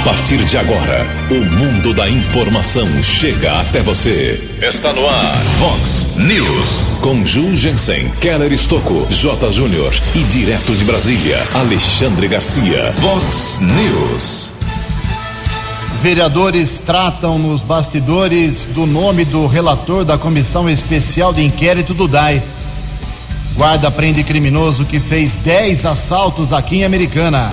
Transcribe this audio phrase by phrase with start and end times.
[0.00, 4.42] A partir de agora, o mundo da informação chega até você.
[4.62, 6.98] Está no ar, Fox News.
[7.02, 9.52] Com Ju Jensen, Keller Estocco, J.
[9.52, 12.94] Júnior e direto de Brasília, Alexandre Garcia.
[12.94, 14.52] Fox News.
[16.00, 22.42] Vereadores tratam nos bastidores do nome do relator da Comissão Especial de Inquérito do DAI.
[23.54, 27.52] Guarda prende criminoso que fez 10 assaltos aqui em Americana.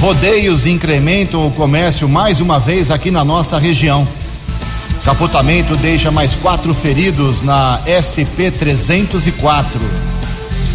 [0.00, 4.08] Rodeios incrementam o comércio mais uma vez aqui na nossa região.
[5.04, 9.78] Capotamento deixa mais quatro feridos na SP 304.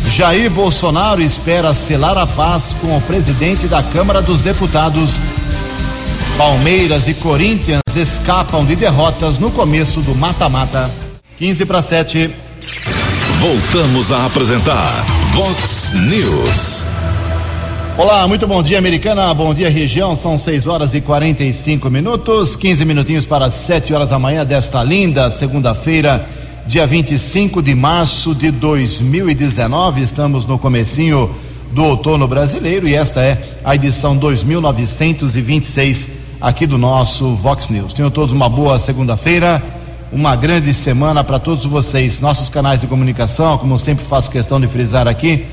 [0.08, 5.16] Jair Bolsonaro espera selar a paz com o presidente da Câmara dos Deputados.
[6.38, 10.92] Palmeiras e Corinthians escapam de derrotas no começo do mata-mata.
[11.40, 12.30] 15 para 7.
[13.40, 16.84] Voltamos a apresentar Vox News.
[17.98, 19.34] Olá, muito bom dia, americana.
[19.34, 20.14] Bom dia, região.
[20.16, 25.32] São 6 horas e 45 minutos, 15 minutinhos para 7 horas da manhã desta linda
[25.32, 26.28] segunda-feira,
[26.68, 30.02] dia 25 de março de 2019.
[30.02, 31.34] Estamos no comecinho
[31.72, 37.94] do outono brasileiro e esta é a edição 2926 aqui do nosso Vox News.
[37.94, 39.64] Tenham todos uma boa segunda-feira,
[40.12, 42.20] uma grande semana para todos vocês.
[42.20, 45.46] Nossos canais de comunicação, como sempre faço questão de frisar aqui,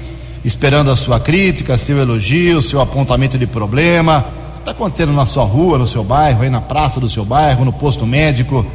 [0.44, 4.26] esperando a sua crítica, seu elogio, seu apontamento de problema.
[4.58, 7.72] Está acontecendo na sua rua, no seu bairro, aí na praça do seu bairro, no
[7.72, 8.66] posto médico,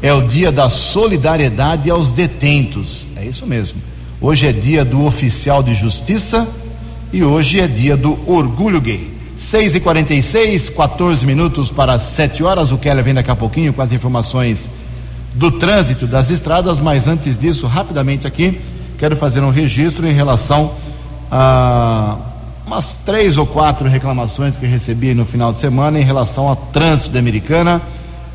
[0.00, 3.06] é o dia da solidariedade aos detentos.
[3.16, 3.82] É isso mesmo.
[4.18, 6.48] Hoje é dia do oficial de justiça
[7.12, 9.12] e hoje é dia do orgulho gay.
[9.36, 12.72] 6 e 46 14 minutos para 7 horas.
[12.72, 14.70] O Keller vem daqui a pouquinho com as informações
[15.34, 18.58] do trânsito das estradas, mas antes disso, rapidamente aqui
[19.00, 20.72] quero fazer um registro em relação
[21.32, 22.16] a
[22.66, 27.08] umas três ou quatro reclamações que recebi no final de semana em relação ao trânsito
[27.08, 27.80] da Americana.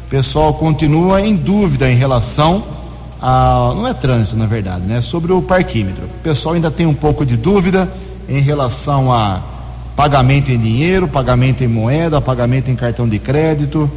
[0.08, 2.64] O pessoal continua em dúvida em relação
[3.22, 3.74] a.
[3.76, 5.02] Não é trânsito, na verdade, né?
[5.02, 6.06] Sobre o parquímetro.
[6.06, 7.88] O pessoal ainda tem um pouco de dúvida
[8.28, 9.42] em relação a
[9.96, 13.88] pagamento em dinheiro, pagamento em moeda, pagamento em cartão de crédito.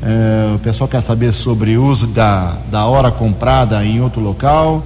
[0.00, 4.84] É, o pessoal quer saber sobre o uso da, da hora comprada em outro local.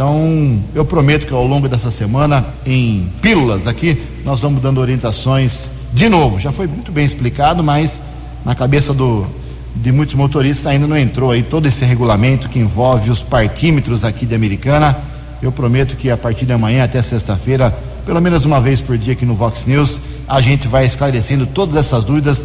[0.00, 5.68] Então, eu prometo que ao longo dessa semana, em pílulas aqui, nós vamos dando orientações
[5.92, 6.40] de novo.
[6.40, 8.00] Já foi muito bem explicado, mas
[8.42, 9.26] na cabeça do,
[9.76, 14.24] de muitos motoristas ainda não entrou aí todo esse regulamento que envolve os parquímetros aqui
[14.24, 14.96] de Americana.
[15.42, 17.70] Eu prometo que a partir de amanhã até sexta-feira,
[18.06, 21.76] pelo menos uma vez por dia aqui no Vox News, a gente vai esclarecendo todas
[21.76, 22.42] essas dúvidas.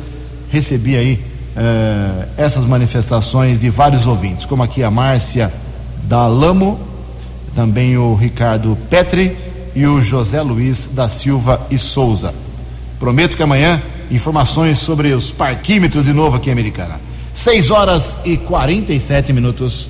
[0.52, 1.24] Recebi aí
[1.56, 5.54] eh, essas manifestações de vários ouvintes, como aqui a Márcia
[6.04, 6.95] da Lamo,
[7.56, 9.36] também o Ricardo Petri
[9.74, 12.36] e o José Luiz da Silva e Souza.
[13.00, 17.00] Prometo que amanhã informações sobre os parquímetros de novo aqui em Americana.
[17.34, 19.90] 6 horas e 47 minutos.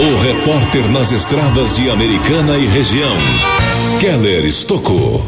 [0.00, 3.14] O repórter nas estradas de Americana e região,
[4.00, 5.24] Keller Estocou.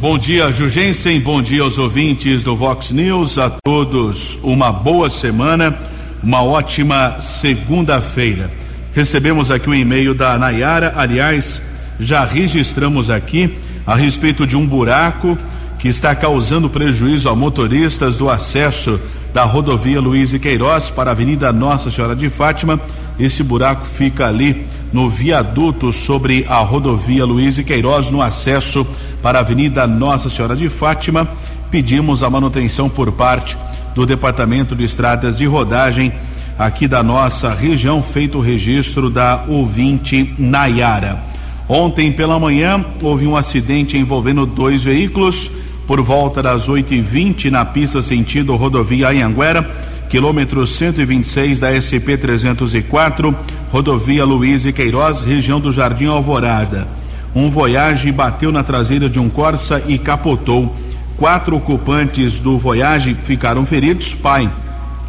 [0.00, 1.20] Bom dia, Jugensen.
[1.20, 3.38] Bom dia aos ouvintes do Vox News.
[3.38, 5.76] A todos uma boa semana,
[6.22, 8.50] uma ótima segunda-feira.
[8.96, 11.60] Recebemos aqui um e-mail da Nayara, aliás,
[12.00, 13.54] já registramos aqui
[13.86, 15.36] a respeito de um buraco
[15.78, 18.98] que está causando prejuízo a motoristas do acesso
[19.34, 22.80] da rodovia Luiz e Queiroz para a Avenida Nossa Senhora de Fátima.
[23.20, 28.86] Esse buraco fica ali no viaduto sobre a rodovia Luiz e Queiroz, no acesso
[29.20, 31.28] para a Avenida Nossa Senhora de Fátima.
[31.70, 33.58] Pedimos a manutenção por parte
[33.94, 36.14] do Departamento de Estradas de Rodagem
[36.58, 41.22] aqui da nossa região, feito o registro da ouvinte Nayara.
[41.68, 45.50] Ontem pela manhã houve um acidente envolvendo dois veículos
[45.86, 49.68] por volta das 8h20 na pista sentido rodovia Anhanguera,
[50.08, 53.36] quilômetro 126 da SP 304,
[53.70, 56.88] rodovia Luiz e Queiroz, região do Jardim Alvorada.
[57.34, 60.74] Um Voyage bateu na traseira de um Corsa e capotou.
[61.18, 64.50] Quatro ocupantes do Voyage ficaram feridos, pai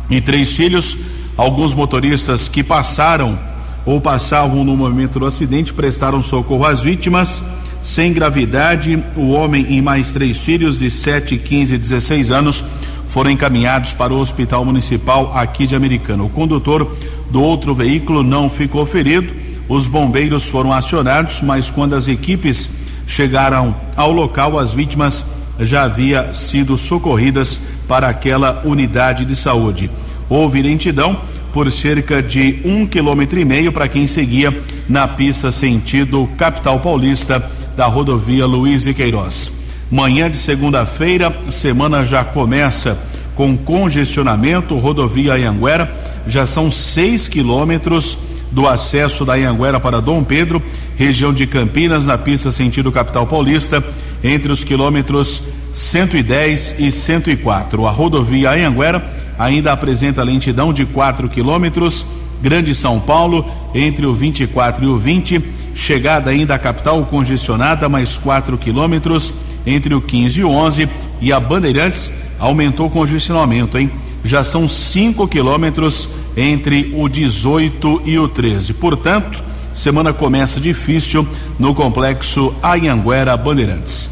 [0.10, 0.98] e três filhos
[1.38, 3.38] Alguns motoristas que passaram
[3.86, 7.44] ou passavam no momento do acidente prestaram socorro às vítimas,
[7.80, 9.02] sem gravidade.
[9.16, 12.64] O homem e mais três filhos de 7, 15 e 16 anos
[13.08, 16.24] foram encaminhados para o Hospital Municipal aqui de Americana.
[16.24, 16.92] O condutor
[17.30, 19.32] do outro veículo não ficou ferido.
[19.70, 22.68] Os bombeiros foram acionados, mas quando as equipes
[23.06, 25.24] chegaram ao local, as vítimas
[25.60, 29.90] já haviam sido socorridas para aquela unidade de saúde.
[30.30, 31.20] Houve lentidão
[31.54, 34.56] por cerca de um quilômetro e meio para quem seguia
[34.88, 39.52] na pista sentido capital paulista da rodovia Luiz e Queiroz.
[39.90, 42.98] Manhã de segunda-feira, semana já começa
[43.36, 45.92] com congestionamento, rodovia Anhanguera,
[46.28, 48.18] já são seis quilômetros
[48.52, 50.62] do acesso da Anhanguera para Dom Pedro,
[50.96, 53.84] região de Campinas, na pista sentido capital paulista,
[54.24, 57.86] entre os quilômetros 110 e 104.
[57.86, 62.06] A rodovia Anhanguera ainda apresenta lentidão de 4 quilômetros.
[62.42, 65.42] Grande São Paulo, entre o 24 e o 20,
[65.74, 69.34] chegada ainda à capital congestionada, mais 4 quilômetros
[69.66, 70.90] entre o 15 e o 11.
[71.20, 73.90] E a Bandeirantes aumentou o congestionamento, hein?
[74.24, 78.74] Já são 5 quilômetros entre o 18 e o 13.
[78.74, 79.44] Portanto,
[79.74, 84.10] semana começa difícil no complexo Anhanguera Bandeirantes.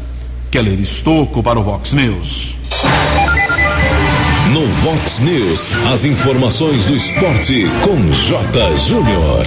[0.50, 2.55] Keller Estocco para o Vox News.
[4.52, 8.76] No Vox News, as informações do esporte com J.
[8.76, 9.44] Júnior.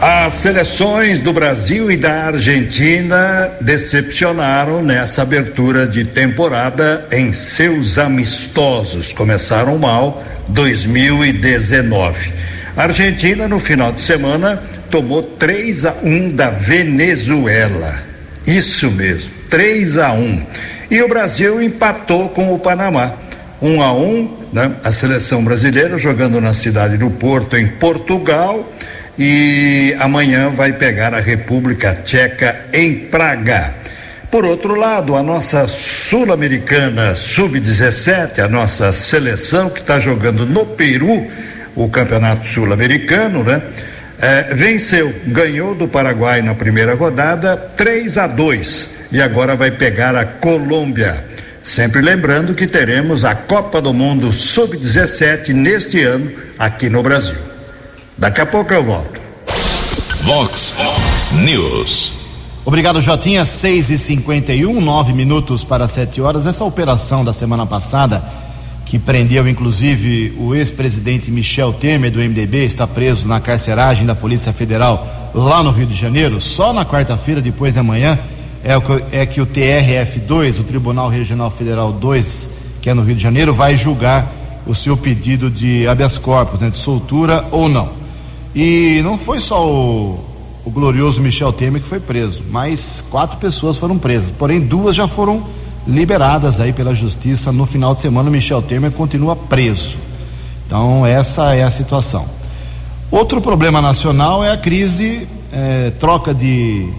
[0.00, 9.12] As seleções do Brasil e da Argentina decepcionaram nessa abertura de temporada em seus amistosos.
[9.12, 12.32] Começaram mal 2019.
[12.76, 18.02] A Argentina, no final de semana, tomou 3 a 1 da Venezuela.
[18.44, 20.46] Isso mesmo, 3 a 1.
[20.90, 23.25] E o Brasil empatou com o Panamá.
[23.60, 24.72] 1 a 1, né?
[24.84, 28.70] A seleção brasileira jogando na cidade do Porto, em Portugal
[29.18, 33.74] e amanhã vai pegar a República Tcheca em Praga.
[34.30, 41.26] Por outro lado, a nossa sul-americana sub-17, a nossa seleção que está jogando no Peru,
[41.74, 43.62] o campeonato sul-americano, né?
[44.18, 50.16] É, venceu, ganhou do Paraguai na primeira rodada, 3 a 2 e agora vai pegar
[50.16, 51.35] a Colômbia.
[51.66, 57.34] Sempre lembrando que teremos a Copa do Mundo Sub-17 neste ano aqui no Brasil.
[58.16, 59.20] Daqui a pouco eu volto.
[60.22, 60.76] Vox
[61.32, 62.12] News.
[62.64, 63.44] Obrigado, Jotinha.
[63.44, 66.46] 6 e 51 nove minutos para 7 horas.
[66.46, 68.22] Essa operação da semana passada,
[68.84, 74.52] que prendeu inclusive o ex-presidente Michel Temer do MDB, está preso na carceragem da Polícia
[74.52, 76.40] Federal lá no Rio de Janeiro.
[76.40, 78.16] Só na quarta-feira, depois da manhã,
[78.66, 82.50] é, que, é que o TRF2, o Tribunal Regional Federal 2,
[82.82, 84.32] que é no Rio de Janeiro, vai julgar
[84.66, 87.90] o seu pedido de habeas corpus, né, de soltura ou não.
[88.52, 90.18] E não foi só o,
[90.64, 94.32] o glorioso Michel Temer que foi preso, mas quatro pessoas foram presas.
[94.32, 95.44] Porém, duas já foram
[95.86, 98.28] liberadas aí pela justiça no final de semana.
[98.28, 99.98] O Michel Temer continua preso.
[100.66, 102.26] Então, essa é a situação.
[103.12, 106.92] Outro problema nacional é a crise, é, troca de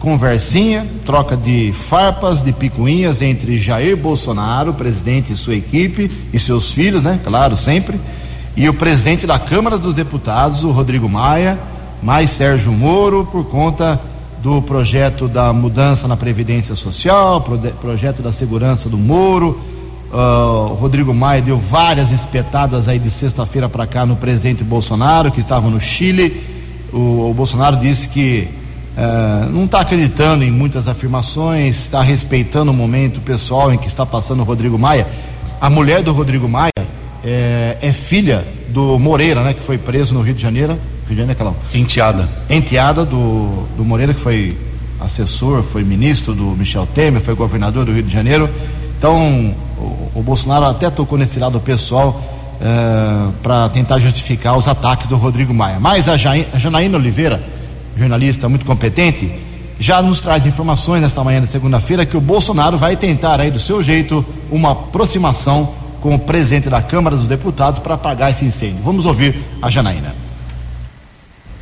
[0.00, 6.72] conversinha, troca de farpas, de picuinhas entre Jair Bolsonaro, presidente e sua equipe, e seus
[6.72, 7.20] filhos, né?
[7.22, 8.00] Claro, sempre
[8.56, 11.58] e o presidente da Câmara dos Deputados, o Rodrigo Maia,
[12.02, 14.00] mais Sérgio Moro, por conta
[14.42, 17.42] do projeto da mudança na Previdência Social,
[17.80, 19.60] projeto da segurança do Moro.
[20.12, 25.38] Uh, Rodrigo Maia deu várias espetadas aí de sexta-feira para cá no presidente Bolsonaro, que
[25.38, 26.44] estava no Chile.
[26.92, 28.48] O, o Bolsonaro disse que
[28.96, 34.04] uh, não está acreditando em muitas afirmações, está respeitando o momento pessoal em que está
[34.04, 35.06] passando o Rodrigo Maia.
[35.60, 36.72] A mulher do Rodrigo Maia
[37.24, 40.72] é, é, filha do Moreira, né, que foi preso no Rio de Janeiro.
[41.06, 41.54] Rio de Janeiro, aquela.
[41.74, 42.28] Enteada.
[42.48, 44.56] Enteada do, do Moreira, que foi
[45.00, 48.48] assessor, foi ministro do Michel Temer, foi governador do Rio de Janeiro.
[48.98, 52.20] Então, o, o Bolsonaro até tocou nesse lado pessoal
[52.60, 55.80] é, para tentar justificar os ataques do Rodrigo Maia.
[55.80, 57.42] Mas a, a Janaína Oliveira,
[57.96, 59.32] jornalista muito competente,
[59.78, 63.58] já nos traz informações nesta manhã de segunda-feira que o Bolsonaro vai tentar aí do
[63.58, 68.82] seu jeito uma aproximação com o presidente da Câmara dos Deputados para apagar esse incêndio.
[68.82, 70.29] Vamos ouvir a Janaína.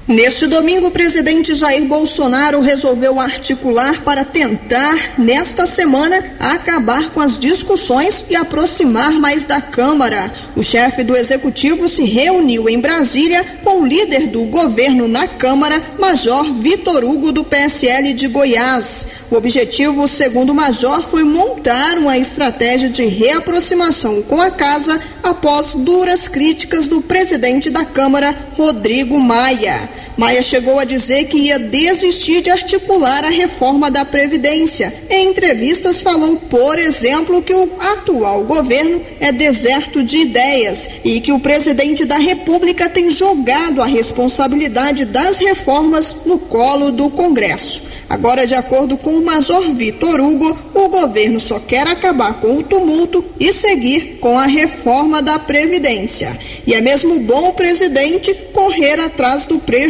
[0.09, 7.37] Neste domingo, o presidente Jair Bolsonaro resolveu articular para tentar, nesta semana, acabar com as
[7.37, 10.33] discussões e aproximar mais da Câmara.
[10.57, 15.79] O chefe do executivo se reuniu em Brasília com o líder do governo na Câmara,
[15.99, 19.07] Major Vitor Hugo, do PSL de Goiás.
[19.31, 25.75] O objetivo, segundo o Major, foi montar uma estratégia de reaproximação com a casa após
[25.75, 29.98] duras críticas do presidente da Câmara, Rodrigo Maia.
[30.17, 34.93] Maia chegou a dizer que ia desistir de articular a reforma da Previdência.
[35.09, 41.33] Em entrevistas, falou, por exemplo, que o atual governo é deserto de ideias e que
[41.33, 47.89] o presidente da República tem jogado a responsabilidade das reformas no colo do Congresso.
[48.09, 52.63] Agora, de acordo com o Major Vitor Hugo, o governo só quer acabar com o
[52.63, 56.39] tumulto e seguir com a reforma da Previdência.
[56.67, 59.88] E é mesmo bom o presidente correr atrás do prejuízo.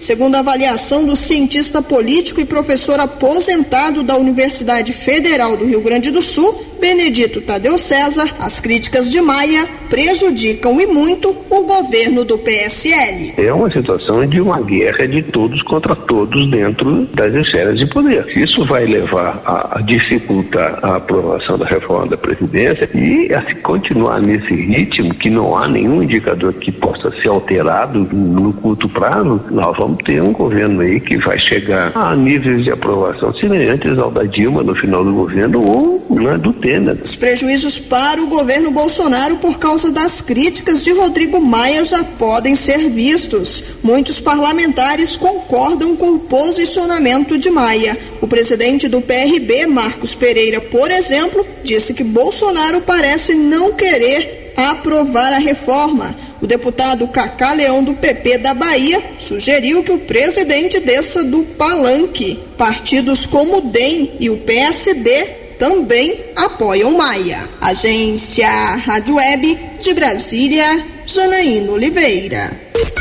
[0.00, 6.10] Segundo a avaliação do cientista político e professor aposentado da Universidade Federal do Rio Grande
[6.10, 12.38] do Sul, Benedito Tadeu César, as críticas de Maia prejudicam e muito o governo do
[12.38, 13.34] PSL.
[13.36, 18.26] É uma situação de uma guerra de todos contra todos dentro das esferas de poder.
[18.36, 24.20] Isso vai levar a, dificultar a aprovação da reforma da Previdência e a se continuar
[24.20, 29.07] nesse ritmo, que não há nenhum indicador que possa ser alterado no curto prazo,
[29.50, 34.10] nós vamos ter um governo aí que vai chegar a níveis de aprovação semelhantes ao
[34.10, 36.68] da Dilma no final do governo ou né, do tempo
[37.02, 42.54] os prejuízos para o governo Bolsonaro por causa das críticas de Rodrigo Maia já podem
[42.54, 43.62] ser vistos.
[43.82, 47.98] Muitos parlamentares concordam com o posicionamento de Maia.
[48.20, 55.32] O presidente do PRB, Marcos Pereira, por exemplo, disse que Bolsonaro parece não querer aprovar
[55.32, 56.14] a reforma.
[56.40, 62.38] O deputado Cacá Leão do PP da Bahia sugeriu que o presidente desça do palanque.
[62.56, 65.24] Partidos como o DEM e o PSD
[65.58, 67.48] também apoiam Maia.
[67.60, 72.52] Agência Rádio Web de Brasília, Janaína Oliveira.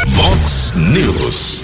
[0.07, 1.61] Vox News.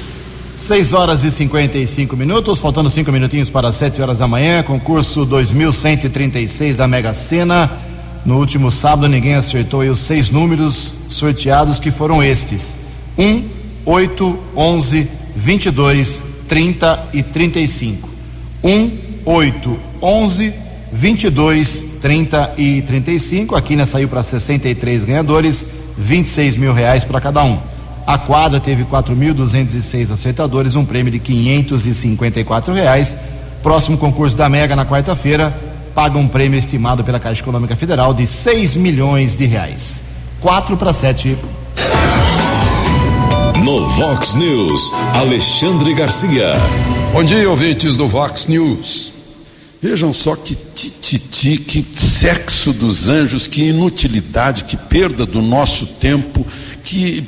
[0.55, 4.61] 6 horas e 55 minutos, faltando cinco minutinhos para 7 horas da manhã.
[4.61, 7.69] Concurso 2136 da Mega Sena.
[8.25, 12.77] No último sábado, ninguém acertou aí os seis números sorteados que foram estes:
[13.17, 13.43] 1,
[13.85, 18.09] 8, 11, 22, 30 e 35.
[18.61, 18.91] 1,
[19.25, 20.53] 8, 11,
[20.91, 23.55] 22, 30 e 35.
[23.55, 25.65] A quina saiu para 63 ganhadores,
[25.97, 27.57] 26 mil reais para cada um.
[28.05, 33.15] A quadra teve 4.206 acertadores, um prêmio de 554 reais.
[33.61, 35.55] Próximo concurso da Mega na quarta-feira
[35.95, 40.12] paga um prêmio estimado pela Caixa Econômica Federal de 6 milhões de reais.
[40.43, 41.37] 4 para 7.
[43.63, 46.51] No Vox News, Alexandre Garcia.
[47.13, 49.13] Bom dia, ouvintes do Vox News.
[49.81, 56.45] Vejam só que tititi, que sexo dos anjos, que inutilidade, que perda do nosso tempo,
[56.83, 57.25] que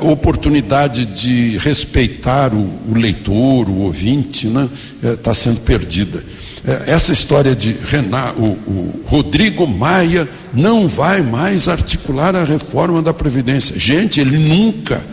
[0.00, 4.68] uh, oportunidade de respeitar o, o, leitor, o ouvinte, está né,
[5.26, 6.22] uh, sendo perdida.
[6.64, 13.12] Uh, essa história de Renato, o Rodrigo Maia não vai mais articular a reforma da
[13.12, 13.78] Previdência.
[13.78, 15.04] Gente, ele nunca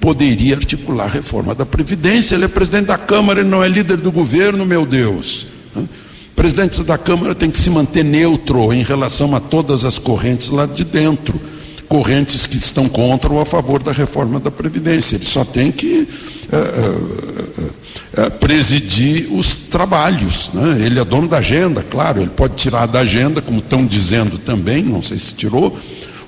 [0.00, 2.34] poderia articular a reforma da Previdência.
[2.34, 5.46] Ele é presidente da Câmara, ele não é líder do governo, meu Deus.
[6.34, 10.66] Presidente da Câmara tem que se manter neutro em relação a todas as correntes lá
[10.66, 11.40] de dentro,
[11.88, 15.14] correntes que estão contra ou a favor da reforma da Previdência.
[15.14, 16.08] Ele só tem que
[16.52, 20.50] uh, uh, uh, presidir os trabalhos.
[20.52, 20.84] Né?
[20.84, 24.82] Ele é dono da agenda, claro, ele pode tirar da agenda, como estão dizendo também,
[24.82, 25.78] não sei se tirou,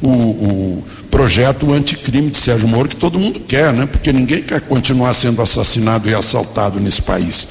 [0.03, 3.87] o, o projeto anticrime de Sérgio Moro, que todo mundo quer, né?
[3.87, 7.47] porque ninguém quer continuar sendo assassinado e assaltado nesse país.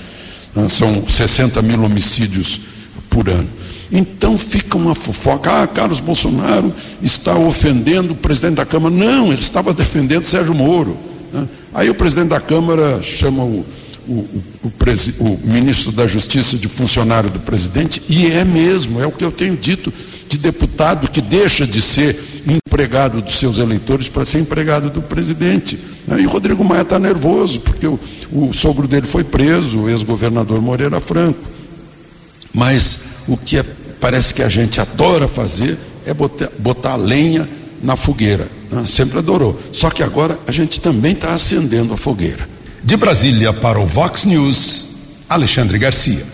[0.56, 2.62] Ah, são 60 mil homicídios
[3.10, 3.50] por ano.
[3.92, 5.64] Então fica uma fofoca.
[5.64, 8.94] Ah, Carlos Bolsonaro está ofendendo o presidente da Câmara.
[8.94, 10.98] Não, ele estava defendendo Sérgio Moro.
[11.34, 11.50] Né?
[11.74, 13.66] Aí o presidente da Câmara chama o,
[14.08, 14.12] o,
[14.64, 14.72] o,
[15.20, 19.32] o, ministro da Justiça de funcionário do presidente, e é mesmo, é o que eu
[19.32, 19.92] tenho dito,
[20.30, 25.80] de deputado que deixa de ser empregado dos seus eleitores para ser empregado do presidente.
[26.08, 26.22] Né?
[26.22, 28.00] E Rodrigo Maia está nervoso, porque o,
[28.32, 31.40] o sogro dele foi preso, o ex-governador Moreira Franco.
[32.54, 33.66] Mas o que é,
[34.00, 37.48] parece que a gente adora fazer é botar, botar lenha
[37.84, 38.48] na fogueira.
[38.72, 38.86] Né?
[38.88, 39.60] Sempre adorou.
[39.72, 42.48] Só que agora a gente também está acendendo a fogueira.
[42.82, 44.88] De Brasília para o Vox News,
[45.30, 46.26] Alexandre Garcia.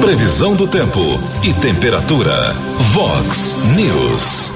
[0.00, 1.00] Previsão do tempo
[1.42, 2.54] e temperatura.
[2.92, 4.52] Vox News.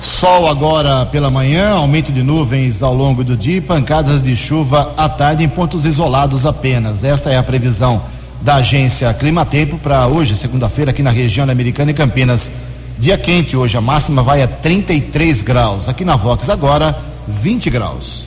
[0.00, 4.92] Sol agora pela manhã, aumento de nuvens ao longo do dia e pancadas de chuva
[4.96, 7.02] à tarde em pontos isolados apenas.
[7.02, 8.02] Esta é a previsão
[8.40, 12.50] da agência Climatempo para hoje, segunda-feira, aqui na região Americana e Campinas.
[12.98, 15.88] Dia quente hoje, a máxima vai a 33 graus.
[15.88, 16.96] Aqui na Vox agora,
[17.28, 18.26] 20 graus.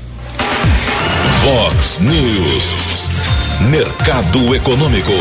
[1.44, 2.74] Vox News.
[3.70, 5.12] Mercado Econômico.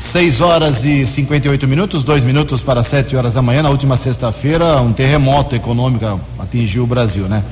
[0.00, 3.62] 6 horas e 58 minutos, dois minutos para 7 horas da manhã.
[3.62, 7.42] Na última sexta-feira, um terremoto econômico atingiu o Brasil, né?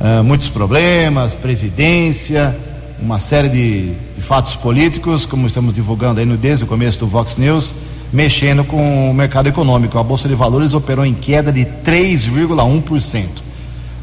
[0.00, 2.56] uh, muitos problemas, previdência,
[3.00, 7.06] uma série de, de, fatos políticos, como estamos divulgando aí no, desde o começo do
[7.06, 7.74] Vox News,
[8.14, 9.98] mexendo com o mercado econômico.
[9.98, 13.26] A Bolsa de Valores operou em queda de 3,1%.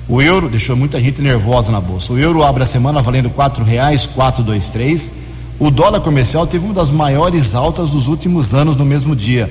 [0.09, 2.11] O euro deixou muita gente nervosa na bolsa.
[2.11, 3.29] O euro abre a semana valendo
[4.43, 5.13] dois três.
[5.57, 9.49] O dólar comercial teve uma das maiores altas dos últimos anos no mesmo dia,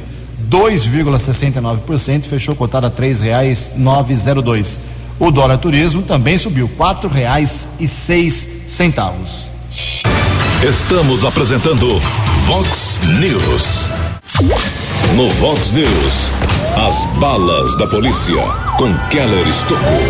[0.51, 2.91] 2,69%, fechou cotado a
[3.21, 4.81] reais novecentos.
[5.19, 6.69] O dólar turismo também subiu
[7.89, 9.49] seis centavos.
[10.63, 11.99] Estamos apresentando
[12.47, 14.10] Vox News.
[14.41, 16.31] No Vox News,
[16.75, 18.43] as balas da polícia
[18.79, 20.01] com Keller Estocou.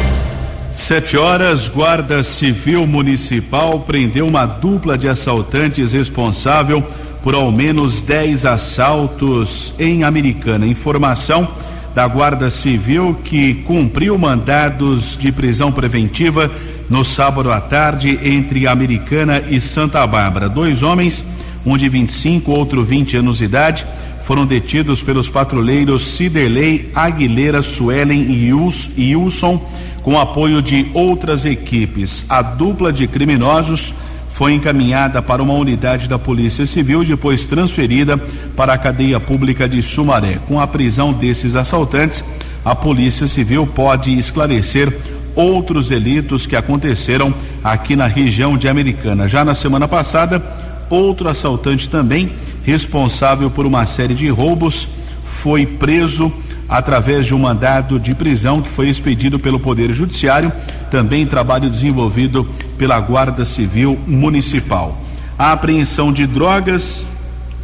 [0.72, 6.80] Sete horas, Guarda Civil Municipal prendeu uma dupla de assaltantes responsável
[7.24, 10.64] por ao menos 10 assaltos em Americana.
[10.64, 11.48] Informação
[11.92, 16.48] da Guarda Civil que cumpriu mandados de prisão preventiva
[16.88, 20.48] no sábado à tarde entre Americana e Santa Bárbara.
[20.48, 21.24] Dois homens,
[21.64, 23.86] um de 25, outro 20 anos de idade,
[24.22, 29.60] foram detidos pelos patrulheiros Ciderley, Aguilera, Suelen e Wilson
[30.02, 32.24] com apoio de outras equipes.
[32.28, 33.94] A dupla de criminosos
[34.32, 38.16] foi encaminhada para uma unidade da Polícia Civil, depois transferida
[38.56, 40.38] para a cadeia pública de Sumaré.
[40.46, 42.24] Com a prisão desses assaltantes,
[42.64, 44.96] a Polícia Civil pode esclarecer
[45.34, 49.28] outros delitos que aconteceram aqui na região de Americana.
[49.28, 50.42] Já na semana passada,
[50.90, 52.32] outro assaltante também,
[52.64, 54.88] responsável por uma série de roubos,
[55.24, 56.30] foi preso
[56.68, 60.52] através de um mandado de prisão que foi expedido pelo Poder Judiciário,
[60.90, 64.96] também trabalho desenvolvido pela Guarda Civil Municipal.
[65.38, 67.06] A apreensão de drogas,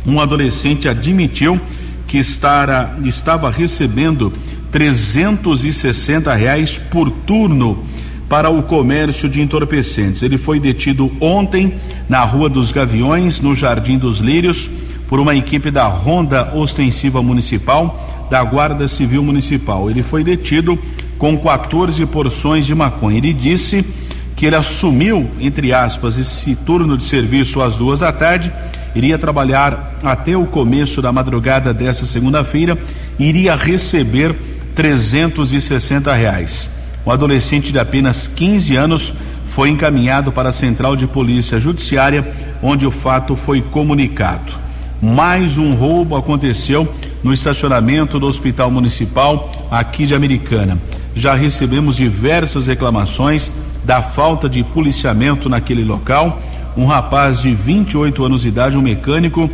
[0.06, 1.60] um adolescente admitiu
[2.06, 4.32] que estará, estava recebendo
[4.72, 7.84] 360 reais por turno
[8.28, 10.22] para o comércio de entorpecentes.
[10.22, 11.74] Ele foi detido ontem
[12.08, 14.68] na Rua dos Gaviões, no Jardim dos Lírios,
[15.08, 19.88] por uma equipe da Ronda Ostensiva Municipal da Guarda Civil Municipal.
[19.88, 20.78] Ele foi detido
[21.18, 23.18] com 14 porções de maconha.
[23.18, 23.84] Ele disse
[24.34, 28.52] que ele assumiu, entre aspas, esse turno de serviço às duas da tarde,
[28.94, 32.76] iria trabalhar até o começo da madrugada desta segunda-feira,
[33.18, 34.34] iria receber
[34.74, 36.75] 360 reais.
[37.06, 39.14] O adolescente de apenas 15 anos
[39.48, 42.26] foi encaminhado para a Central de Polícia Judiciária,
[42.60, 44.52] onde o fato foi comunicado.
[45.00, 46.92] Mais um roubo aconteceu
[47.22, 50.76] no estacionamento do Hospital Municipal aqui de Americana.
[51.14, 53.52] Já recebemos diversas reclamações
[53.84, 56.42] da falta de policiamento naquele local.
[56.76, 59.48] Um rapaz de 28 anos de idade, um mecânico,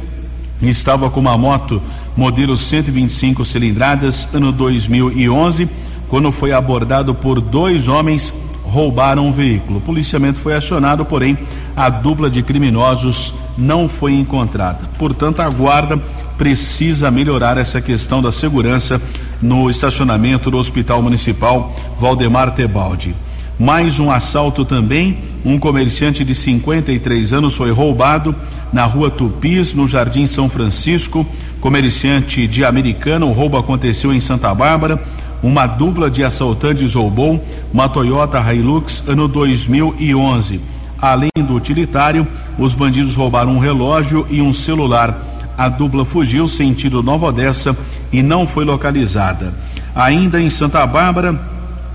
[0.62, 1.82] estava com uma moto
[2.16, 5.68] modelo 125 cilindradas, ano 2011,
[6.12, 9.78] quando foi abordado por dois homens roubaram um veículo.
[9.78, 11.38] O policiamento foi acionado, porém
[11.74, 14.80] a dupla de criminosos não foi encontrada.
[14.98, 15.96] Portanto, a guarda
[16.36, 19.00] precisa melhorar essa questão da segurança
[19.40, 23.14] no estacionamento do Hospital Municipal Valdemar Tebaldi.
[23.58, 25.16] Mais um assalto também.
[25.42, 28.34] Um comerciante de 53 anos foi roubado
[28.70, 31.26] na rua Tupis, no Jardim São Francisco.
[31.58, 35.02] Comerciante de Americana, o roubo aconteceu em Santa Bárbara.
[35.42, 40.60] Uma dupla de assaltantes roubou uma Toyota Hilux ano 2011.
[41.00, 42.26] Além do utilitário,
[42.58, 47.76] os bandidos roubaram um relógio e um celular a dupla fugiu sentido Nova Odessa
[48.12, 49.52] e não foi localizada.
[49.94, 51.38] Ainda em Santa Bárbara,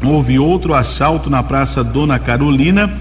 [0.03, 2.93] houve outro assalto na Praça Dona Carolina.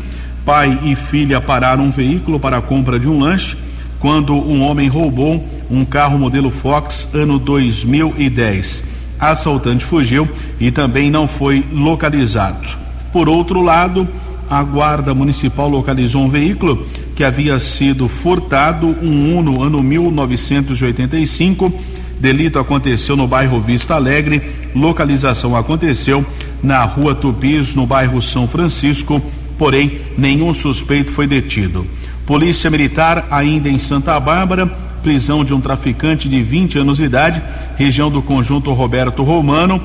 [0.45, 3.57] Pai e filha pararam um veículo para a compra de um lanche
[3.99, 8.96] quando um homem roubou um carro modelo Fox ano 2010.
[9.19, 10.29] Assaltante fugiu
[10.61, 12.67] e também não foi localizado.
[13.13, 14.07] Por outro lado,
[14.49, 21.73] a Guarda Municipal localizou um veículo que havia sido furtado, um Uno ano 1985.
[22.21, 24.43] Delito aconteceu no bairro Vista Alegre,
[24.75, 26.25] localização aconteceu
[26.63, 29.21] na rua Tupis, no bairro São Francisco,
[29.59, 31.87] porém nenhum suspeito foi detido.
[32.27, 37.41] Polícia Militar, ainda em Santa Bárbara, prisão de um traficante de 20 anos de idade,
[37.77, 39.81] região do conjunto Roberto Romano.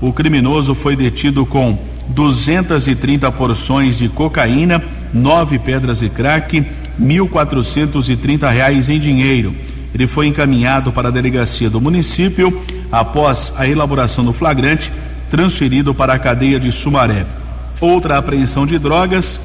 [0.00, 4.82] O criminoso foi detido com 230 porções de cocaína,
[5.12, 6.66] nove pedras de crack,
[8.20, 9.54] trinta reais em dinheiro.
[9.94, 12.60] Ele foi encaminhado para a delegacia do município
[12.90, 14.90] após a elaboração do flagrante,
[15.30, 17.24] transferido para a cadeia de Sumaré.
[17.80, 19.40] Outra apreensão de drogas,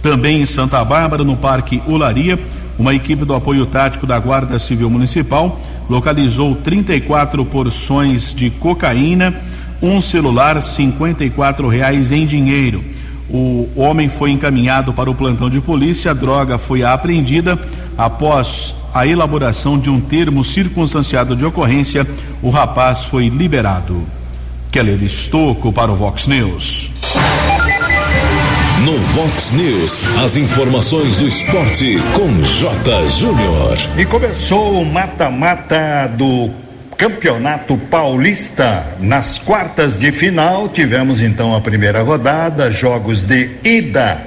[0.00, 2.38] também em Santa Bárbara, no Parque Ularia,
[2.78, 9.34] uma equipe do apoio tático da Guarda Civil Municipal localizou 34 porções de cocaína,
[9.82, 12.82] um celular, 54 reais em dinheiro.
[13.28, 17.58] O homem foi encaminhado para o plantão de polícia, a droga foi apreendida
[17.96, 22.06] após a elaboração de um termo circunstanciado de ocorrência.
[22.42, 24.04] O rapaz foi liberado.
[24.70, 26.90] Keller Estocco para o Vox News.
[28.84, 33.08] No Vox News, as informações do esporte com J.
[33.08, 33.78] Júnior.
[33.96, 36.50] E começou o mata-mata do
[36.98, 38.84] Campeonato Paulista.
[39.00, 44.20] Nas quartas de final, tivemos então a primeira rodada, jogos de ida.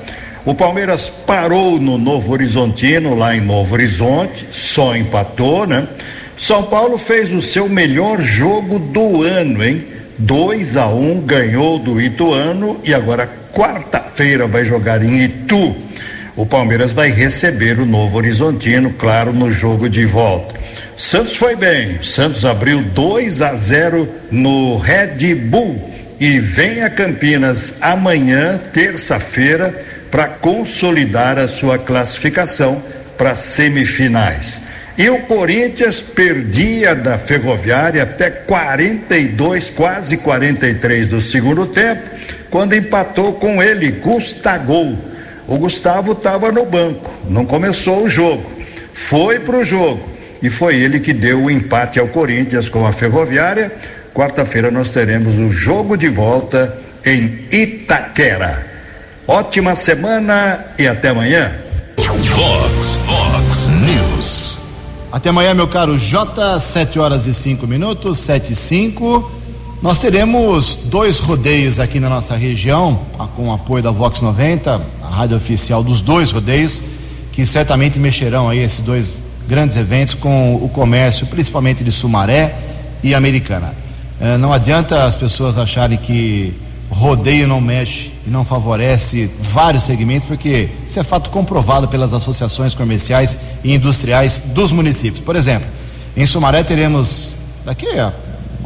[0.44, 5.88] O Palmeiras parou no Novo Horizontino, lá em Novo Horizonte, só empatou, né?
[6.36, 9.86] São Paulo fez o seu melhor jogo do ano, hein?
[10.18, 15.76] 2 a 1 um, ganhou do Ituano e agora quarta-feira vai jogar em Itu.
[16.36, 20.54] O Palmeiras vai receber o Novo Horizontino, claro, no jogo de volta.
[20.96, 21.98] Santos foi bem.
[22.04, 29.74] Santos abriu 2 a 0 no Red Bull e vem a Campinas amanhã, terça-feira,
[30.12, 32.82] para consolidar a sua classificação
[33.18, 34.62] para semifinais.
[34.96, 42.17] E o Corinthians perdia da Ferroviária até 42, quase 43 do segundo tempo,
[42.50, 44.98] quando empatou com ele, Gustavo.
[45.48, 48.44] O Gustavo estava no banco, não começou o jogo.
[48.94, 50.02] Foi para o jogo
[50.42, 53.72] e foi ele que deu o empate ao Corinthians com a Ferroviária.
[54.14, 58.66] Quarta-feira nós teremos o jogo de volta em Itaquera.
[59.28, 61.52] Ótima semana e até amanhã.
[61.98, 64.58] Fox, Fox News.
[65.12, 69.32] Até amanhã, meu caro J, 7 horas e 5 minutos, 7 e 5.
[69.80, 73.00] Nós teremos dois rodeios aqui na nossa região,
[73.36, 76.82] com o apoio da Vox 90, a rádio oficial dos dois rodeios,
[77.32, 79.14] que certamente mexerão aí esses dois
[79.48, 82.56] grandes eventos com o comércio, principalmente de Sumaré
[83.04, 83.72] e Americana.
[84.20, 86.56] É, não adianta as pessoas acharem que
[86.90, 92.74] rodeio não mexe e não favorece vários segmentos, porque isso é fato comprovado pelas associações
[92.74, 95.24] comerciais e industriais dos municípios.
[95.24, 95.68] Por exemplo,
[96.16, 98.12] em Sumaré teremos daqui a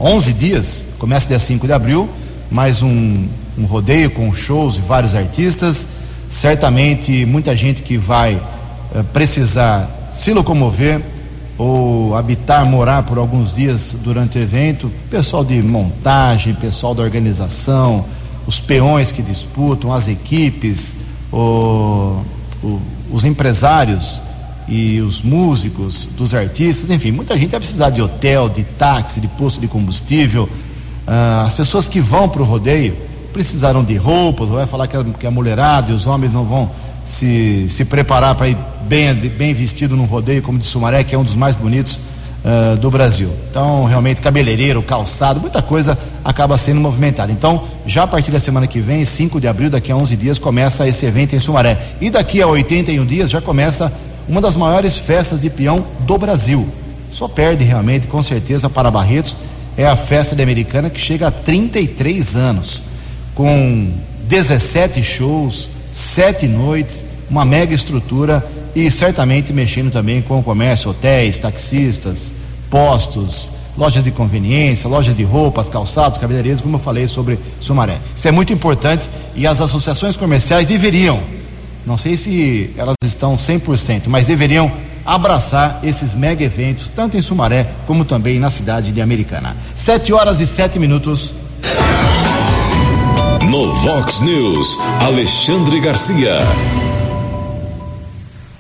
[0.04, 2.10] 11 dias, começa dia 5 de abril,
[2.50, 5.88] mais um, um rodeio com shows e vários artistas.
[6.28, 8.42] Certamente muita gente que vai
[8.96, 11.00] eh, precisar se locomover
[11.56, 18.04] ou habitar, morar por alguns dias durante o evento, pessoal de montagem, pessoal da organização,
[18.48, 20.96] os peões que disputam, as equipes,
[21.32, 22.24] o,
[22.64, 24.20] o, os empresários
[24.68, 29.28] e os músicos, dos artistas, enfim, muita gente vai precisar de hotel, de táxi, de
[29.28, 30.48] posto de combustível.
[31.08, 32.96] Ah, as pessoas que vão para o rodeio
[33.34, 36.70] precisaram de roupas, vai falar que a, que a mulherada e os homens não vão
[37.04, 41.18] se, se preparar para ir bem, bem vestido no rodeio, como de Sumaré, que é
[41.18, 42.00] um dos mais bonitos
[42.44, 43.30] uh, do Brasil.
[43.50, 47.32] Então, realmente, cabeleireiro, calçado, muita coisa acaba sendo movimentada.
[47.32, 50.40] Então, já a partir da semana que vem, 5 de abril, daqui a 11 dias,
[50.40, 51.78] começa esse evento em Sumaré.
[52.00, 53.92] E daqui a 81 dias já começa
[54.28, 56.68] uma das maiores festas de peão do Brasil.
[57.12, 59.38] Só perde realmente, com certeza, para Barretos.
[59.78, 62.84] É a festa de Americana que chega a 33 anos,
[63.36, 63.92] com
[64.28, 71.40] 17 shows, sete noites, uma mega estrutura e certamente mexendo também com o comércio, hotéis,
[71.40, 72.34] taxistas,
[72.70, 77.98] postos, lojas de conveniência, lojas de roupas, calçados, cabeleireiros, como eu falei sobre Sumaré.
[78.16, 81.22] Isso é muito importante e as associações comerciais deveriam,
[81.86, 84.72] não sei se elas estão 100%, mas deveriam
[85.06, 89.56] abraçar esses mega eventos, tanto em Sumaré como também na cidade de Americana.
[89.76, 91.32] Sete horas e sete minutos.
[93.50, 96.38] No Vox News, Alexandre Garcia.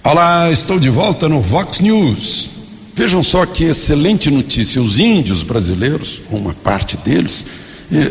[0.03, 2.49] Olá, estou de volta no Vox News.
[2.93, 4.81] Vejam só que excelente notícia.
[4.81, 7.45] Os índios brasileiros, uma parte deles,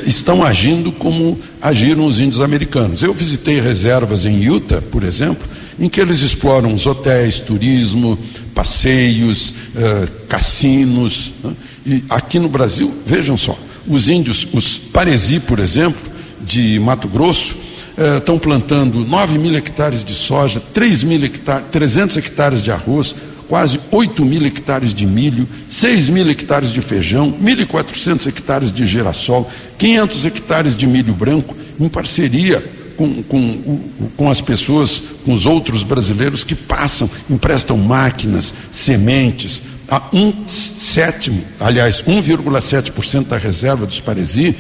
[0.07, 3.03] estão agindo como agiram os índios americanos.
[3.03, 8.19] Eu visitei reservas em Utah, por exemplo, em que eles exploram os hotéis, turismo,
[8.55, 11.33] passeios, eh, cassinos.
[11.43, 11.53] Né?
[11.87, 16.11] E aqui no Brasil, vejam só, os índios, os Paresi, por exemplo,
[16.43, 17.57] de Mato Grosso,
[18.17, 23.15] estão plantando 9 mil hectares de soja, 3 mil hectares, 300 hectares de arroz,
[23.49, 29.51] quase 8 mil hectares de milho, 6 mil hectares de feijão, 1.400 hectares de girassol,
[29.79, 32.63] 500 hectares de milho branco, em parceria
[32.97, 33.81] com, com,
[34.17, 41.43] com as pessoas, com os outros brasileiros que passam, emprestam máquinas, sementes, a um sétimo,
[41.59, 44.55] aliás, 1,7% da reserva dos Paresi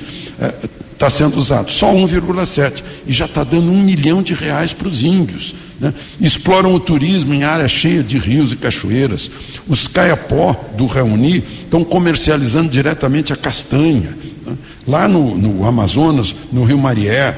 [0.93, 5.03] está sendo usado, só 1,7 e já está dando um milhão de reais para os
[5.03, 5.55] índios.
[5.81, 5.95] Né?
[6.21, 9.31] Exploram o turismo em área cheia de rios e cachoeiras.
[9.66, 14.14] Os caiapó do Reuni estão comercializando diretamente a castanha.
[14.47, 14.57] Né?
[14.87, 17.35] Lá no, no Amazonas, no Rio Marié,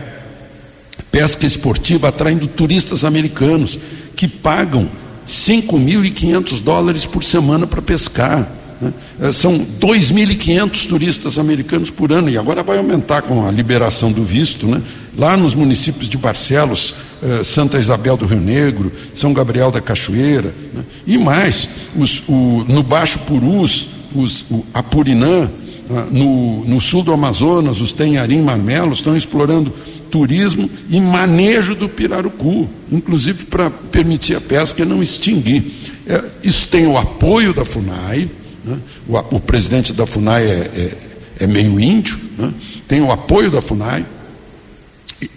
[1.11, 3.79] pesca esportiva atraindo turistas americanos
[4.17, 4.89] que pagam
[5.27, 8.51] 5.500 dólares por semana para pescar.
[8.83, 8.93] Né?
[9.21, 14.25] É, são 2.500 turistas americanos por ano, e agora vai aumentar com a liberação do
[14.25, 14.67] visto.
[14.67, 14.83] Né?
[15.17, 20.55] Lá nos municípios de Barcelos, eh, Santa Isabel do Rio Negro, São Gabriel da Cachoeira,
[20.75, 20.83] né?
[21.07, 25.51] e mais, os, o, no Baixo Purus, os, o Apurinã,
[25.91, 29.73] ah, no, no, sul do Amazonas, os Tenharim Marmelos estão explorando
[30.11, 35.65] turismo e manejo do pirarucu, inclusive para permitir a pesca e não extinguir.
[36.07, 38.29] É, isso tem o apoio da FUNAI,
[38.65, 38.79] né?
[39.09, 40.97] o, o, presidente da FUNAI é, é,
[41.41, 42.53] é meio índio, né?
[42.87, 44.05] tem o apoio da FUNAI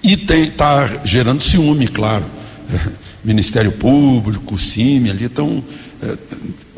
[0.04, 2.26] e está gerando ciúme, claro.
[3.24, 5.64] Ministério Público, CIMI ali estão
[6.02, 6.18] é,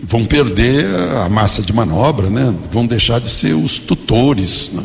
[0.02, 0.86] vão perder
[1.26, 2.56] a massa de manobra, né?
[2.72, 4.72] vão deixar de ser os tutores.
[4.72, 4.84] Né?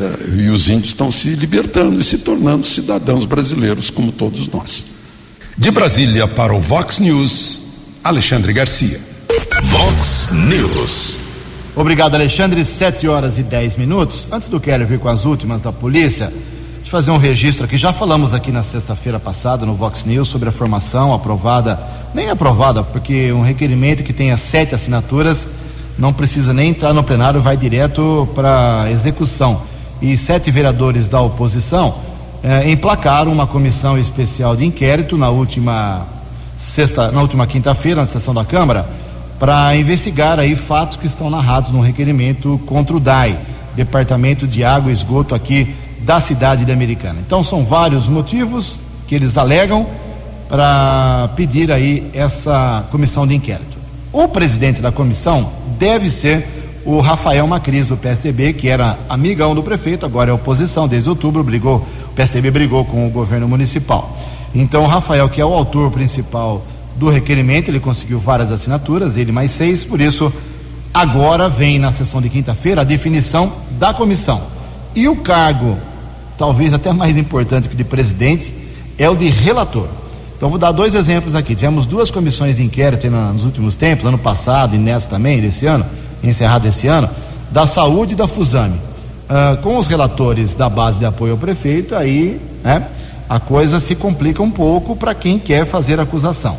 [0.00, 4.86] É, e os índios estão se libertando e se tornando cidadãos brasileiros, como todos nós.
[5.56, 7.62] De Brasília para o Vox News,
[8.04, 9.07] Alexandre Garcia.
[9.62, 11.16] Vox News.
[11.74, 12.64] Obrigado, Alexandre.
[12.64, 14.28] Sete horas e dez minutos.
[14.30, 16.32] Antes do Keller vir com as últimas da polícia,
[16.82, 17.76] de fazer um registro aqui.
[17.76, 21.78] Já falamos aqui na sexta-feira passada no Vox News sobre a formação aprovada,
[22.14, 25.48] nem aprovada, porque um requerimento que tenha sete assinaturas
[25.98, 29.62] não precisa nem entrar no plenário, vai direto para execução.
[30.00, 31.96] E sete vereadores da oposição
[32.42, 36.06] eh, emplacaram uma comissão especial de inquérito na última
[36.56, 38.88] sexta, na última quinta-feira, na sessão da Câmara,
[39.38, 43.38] para investigar aí fatos que estão narrados no requerimento contra o DAI,
[43.76, 47.20] Departamento de Água e Esgoto aqui da cidade de Americana.
[47.24, 49.86] Então são vários motivos que eles alegam
[50.48, 53.78] para pedir aí essa comissão de inquérito.
[54.12, 56.46] O presidente da comissão deve ser
[56.84, 61.44] o Rafael Macris do PSDB, que era amigão do prefeito, agora é oposição desde outubro,
[61.44, 64.16] brigou, o PSDB brigou com o governo municipal.
[64.54, 66.62] Então Rafael, que é o autor principal
[66.98, 70.32] do requerimento, ele conseguiu várias assinaturas, ele mais seis, por isso
[70.92, 74.42] agora vem na sessão de quinta-feira a definição da comissão.
[74.94, 75.78] E o cargo
[76.38, 78.54] talvez até mais importante que o de presidente,
[78.96, 79.88] é o de relator.
[80.36, 81.54] Então, vou dar dois exemplos aqui.
[81.54, 85.84] Tivemos duas comissões de inquérito nos últimos tempos, ano passado e nessa também, desse ano,
[86.22, 87.10] encerrado esse ano,
[87.50, 88.78] da saúde e da Fusame.
[89.28, 92.86] Uh, com os relatores da base de apoio ao prefeito, aí né,
[93.28, 96.56] a coisa se complica um pouco para quem quer fazer acusação.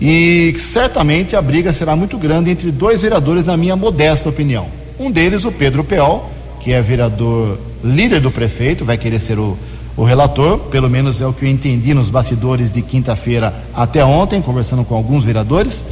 [0.00, 4.66] E certamente a briga será muito grande entre dois vereadores, na minha modesta opinião.
[4.98, 6.30] Um deles, o Pedro Peol,
[6.60, 9.56] que é vereador líder do prefeito, vai querer ser o,
[9.96, 14.40] o relator, pelo menos é o que eu entendi nos bastidores de quinta-feira até ontem,
[14.40, 15.84] conversando com alguns vereadores,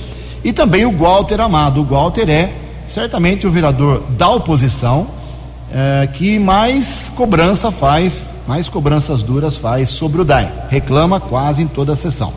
[0.45, 1.81] e também o Walter Amado.
[1.81, 2.53] O Walter é
[2.87, 5.09] certamente o vereador da oposição
[5.73, 10.53] é, que mais cobrança faz, mais cobranças duras faz sobre o DAI.
[10.71, 12.33] Reclama quase em toda a sessão.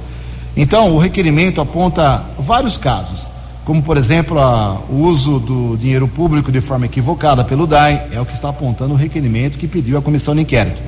[0.62, 3.28] Então, o requerimento aponta vários casos
[3.70, 8.20] como por exemplo a, o uso do dinheiro público de forma equivocada pelo DAI, é
[8.20, 10.82] o que está apontando o requerimento que pediu a comissão de inquérito.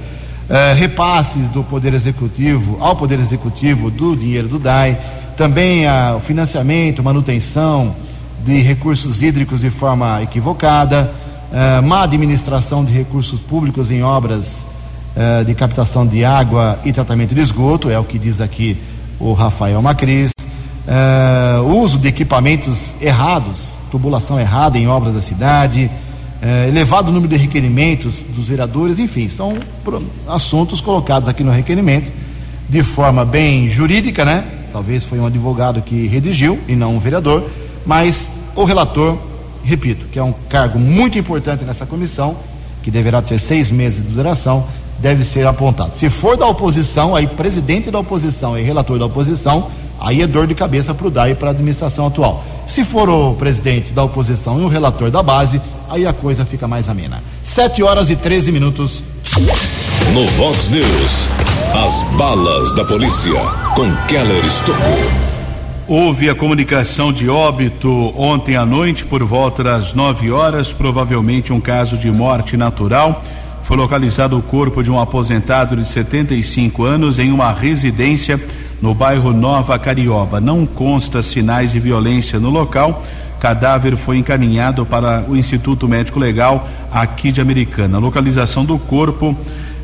[0.50, 4.98] É, repasses do Poder Executivo ao Poder Executivo do dinheiro do DAI,
[5.38, 7.96] também a, o financiamento, manutenção
[8.44, 11.14] de recursos hídricos de forma equivocada,
[11.54, 14.66] é, má administração de recursos públicos em obras
[15.16, 18.76] é, de captação de água e tratamento de esgoto, é o que diz aqui
[19.22, 20.32] o Rafael Macris,
[20.88, 25.90] uh, uso de equipamentos errados, tubulação errada em obras da cidade,
[26.42, 29.58] uh, elevado número de requerimentos dos vereadores, enfim, são
[30.28, 32.12] assuntos colocados aqui no requerimento
[32.68, 34.44] de forma bem jurídica, né?
[34.72, 37.48] Talvez foi um advogado que redigiu e não um vereador,
[37.86, 39.18] mas o relator,
[39.64, 42.38] repito, que é um cargo muito importante nessa comissão,
[42.82, 44.66] que deverá ter seis meses de duração,
[45.02, 45.94] deve ser apontado.
[45.94, 49.68] Se for da oposição, aí presidente da oposição e relator da oposição,
[50.02, 52.44] Aí é dor de cabeça para o DAI e para a administração atual.
[52.66, 56.68] Se for o presidente da oposição e o relator da base, aí a coisa fica
[56.68, 57.22] mais amena.
[57.44, 59.04] 7 horas e 13 minutos.
[60.12, 61.28] No Vox News,
[61.86, 63.40] as balas da polícia
[63.76, 65.32] com Keller Estocou.
[65.88, 71.62] Houve a comunicação de óbito ontem à noite por volta das 9 horas, provavelmente um
[71.62, 73.22] caso de morte natural.
[73.72, 78.38] Foi localizado o corpo de um aposentado de 75 anos em uma residência
[78.82, 80.42] no bairro Nova Carioba.
[80.42, 83.02] Não consta sinais de violência no local.
[83.40, 87.96] Cadáver foi encaminhado para o Instituto Médico Legal aqui de Americana.
[87.96, 89.34] A localização do corpo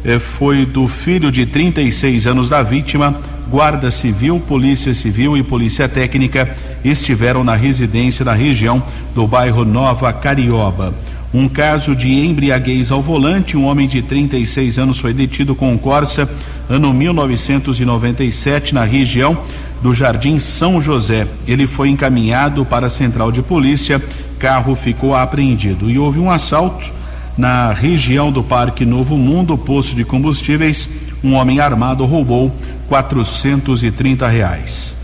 [0.03, 3.15] eh, foi do filho de 36 anos da vítima.
[3.49, 8.83] Guarda Civil, Polícia Civil e Polícia Técnica estiveram na residência na região
[9.15, 10.93] do bairro Nova Carioba.
[11.33, 16.29] Um caso de embriaguez ao volante, um homem de 36 anos foi detido com Corsa
[16.69, 19.37] ano 1997 na região
[19.81, 21.27] do Jardim São José.
[21.45, 24.01] Ele foi encaminhado para a central de polícia,
[24.39, 26.91] carro ficou apreendido e houve um assalto
[27.37, 30.87] na região do Parque Novo Mundo, posto de combustíveis.
[31.23, 32.55] Um homem armado roubou
[32.87, 34.95] 430 reais.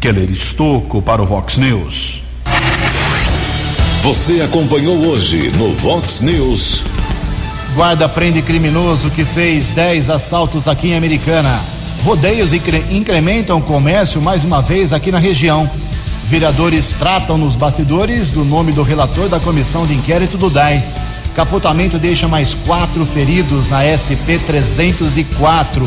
[0.00, 2.27] Keller Estocco para o Vox News.
[4.02, 6.84] Você acompanhou hoje no Vox News.
[7.74, 11.60] Guarda prende criminoso que fez 10 assaltos aqui em Americana.
[12.04, 15.68] Rodeios incre incrementam o comércio mais uma vez aqui na região.
[16.24, 20.82] Vereadores tratam nos bastidores do nome do relator da comissão de inquérito do DAI.
[21.34, 25.84] Capotamento deixa mais quatro feridos na SP 304.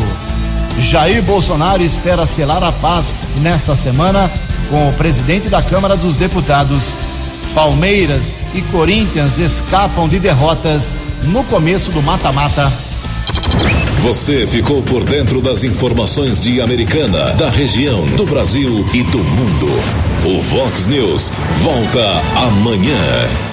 [0.79, 4.29] Jair Bolsonaro espera selar a paz nesta semana
[4.69, 6.93] com o presidente da Câmara dos Deputados.
[7.53, 12.71] Palmeiras e Corinthians escapam de derrotas no começo do mata-mata.
[14.01, 19.67] Você ficou por dentro das informações de Americana, da região, do Brasil e do mundo.
[20.25, 23.49] O Vox News volta amanhã.